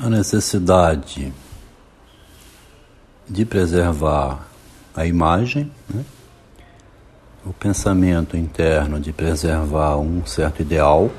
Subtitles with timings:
[0.00, 1.32] a necessidade
[3.28, 4.46] de preservar
[4.94, 6.04] a imagem, né?
[7.44, 11.10] o pensamento interno de preservar um certo ideal,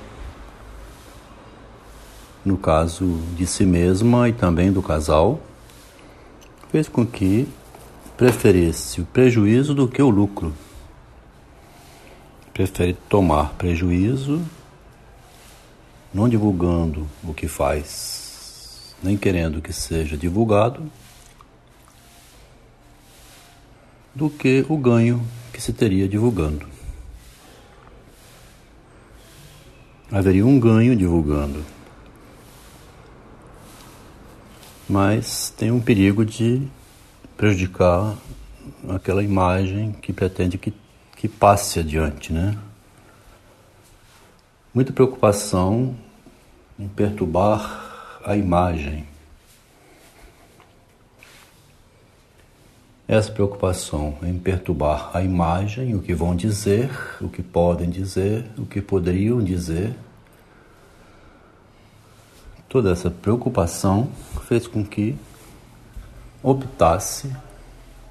[2.45, 5.41] no caso de si mesma e também do casal,
[6.71, 7.49] fez com que
[8.15, 10.53] preferisse o prejuízo do que o lucro.
[12.53, 14.41] Prefere tomar prejuízo,
[16.13, 18.18] não divulgando o que faz
[19.01, 20.89] nem querendo que seja divulgado,
[24.13, 26.67] do que o ganho que se teria divulgando.
[30.11, 31.63] Haveria um ganho divulgando,
[34.89, 36.67] mas tem um perigo de
[37.37, 38.17] prejudicar
[38.89, 40.73] aquela imagem que pretende que,
[41.15, 42.57] que passe adiante, né?
[44.73, 45.95] Muita preocupação
[46.77, 47.88] em perturbar
[48.23, 49.07] a imagem.
[53.07, 58.65] Essa preocupação em perturbar a imagem, o que vão dizer, o que podem dizer, o
[58.65, 59.95] que poderiam dizer,
[62.67, 64.09] toda essa preocupação
[64.47, 65.15] fez com que
[66.43, 67.35] optasse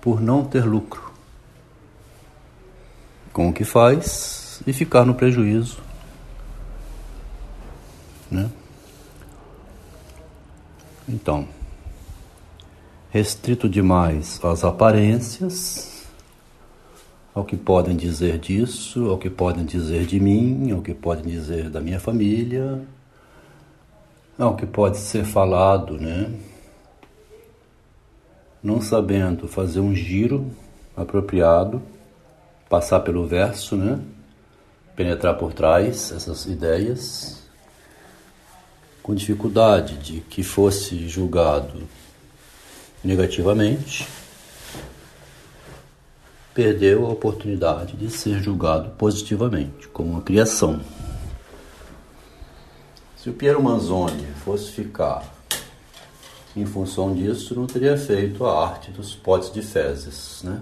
[0.00, 1.08] por não ter lucro
[3.38, 5.78] com o que faz e ficar no prejuízo.
[8.28, 8.50] Né?
[11.08, 11.48] Então,
[13.10, 16.04] restrito demais às aparências,
[17.34, 21.70] ao que podem dizer disso, ao que podem dizer de mim, ao que podem dizer
[21.70, 22.82] da minha família,
[24.38, 26.30] ao que pode ser falado, né?
[28.62, 30.50] Não sabendo fazer um giro
[30.94, 31.80] apropriado,
[32.68, 33.98] passar pelo verso, né?
[34.94, 37.47] Penetrar por trás essas ideias
[39.08, 41.88] com dificuldade de que fosse julgado
[43.02, 44.06] negativamente,
[46.52, 50.82] perdeu a oportunidade de ser julgado positivamente, como uma criação.
[53.16, 55.24] Se o Piero Manzoni fosse ficar
[56.54, 60.60] em função disso, não teria feito a arte dos potes de fezes, né?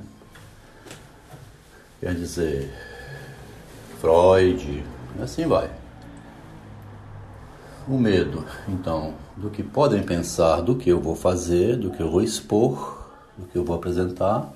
[1.99, 2.73] Quer dizer,
[4.01, 4.85] Freud,
[5.21, 5.69] assim vai.
[7.89, 12.11] O medo, então, do que podem pensar, do que eu vou fazer, do que eu
[12.11, 13.07] vou expor,
[13.39, 14.53] do que eu vou apresentar.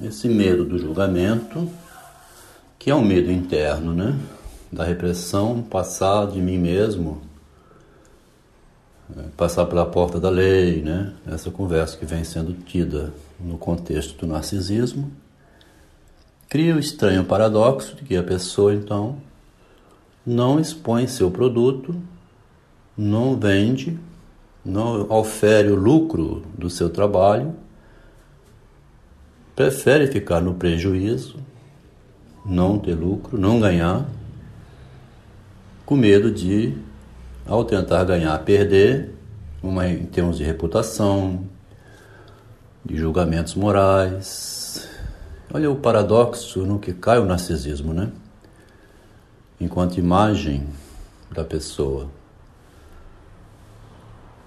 [0.00, 1.68] Esse medo do julgamento,
[2.80, 4.18] que é um medo interno, né?
[4.72, 7.22] Da repressão, passar de mim mesmo,
[9.16, 11.12] é, passar pela porta da lei, né?
[11.28, 15.12] Essa conversa que vem sendo tida no contexto do narcisismo,
[16.48, 19.27] cria o estranho paradoxo de que a pessoa, então,
[20.28, 21.96] não expõe seu produto,
[22.94, 23.98] não vende,
[24.62, 27.54] não ofere o lucro do seu trabalho,
[29.56, 31.38] prefere ficar no prejuízo,
[32.44, 34.06] não ter lucro, não ganhar,
[35.86, 36.76] com medo de,
[37.46, 39.14] ao tentar ganhar, perder,
[39.62, 41.46] uma, em termos de reputação,
[42.84, 44.86] de julgamentos morais.
[45.52, 48.12] Olha o paradoxo no que cai o narcisismo, né?
[49.60, 50.66] Enquanto imagem
[51.30, 52.08] da pessoa.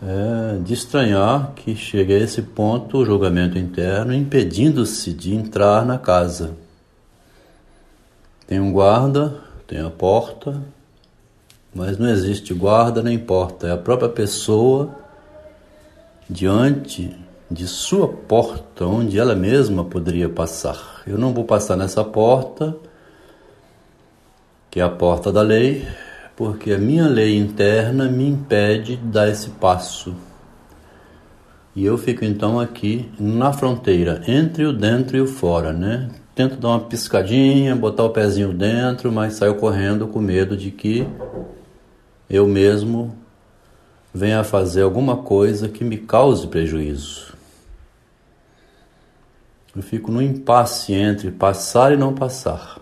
[0.01, 5.99] É de estranhar que chegue a esse ponto o julgamento interno impedindo-se de entrar na
[5.99, 6.55] casa.
[8.47, 10.59] Tem um guarda, tem a porta,
[11.73, 14.89] mas não existe guarda nem porta, é a própria pessoa
[16.29, 17.15] diante
[17.49, 21.03] de sua porta, onde ela mesma poderia passar.
[21.05, 22.75] Eu não vou passar nessa porta
[24.71, 25.85] que é a porta da lei,
[26.33, 30.15] porque a minha lei interna me impede de dar esse passo.
[31.75, 36.09] E eu fico então aqui na fronteira, entre o dentro e o fora, né?
[36.33, 41.05] Tento dar uma piscadinha, botar o pezinho dentro, mas saio correndo com medo de que
[42.29, 43.13] eu mesmo
[44.13, 47.33] venha fazer alguma coisa que me cause prejuízo.
[49.75, 52.80] Eu fico no impasse entre passar e não passar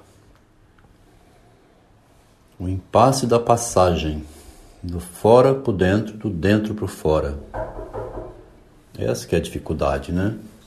[2.60, 4.24] o impasse da passagem,
[4.84, 7.40] do fora para o dentro, do dentro para o fora.
[8.98, 10.36] Essa que é a dificuldade, né?